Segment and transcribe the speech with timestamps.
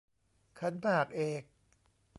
[0.59, 1.43] ขันหมากเอก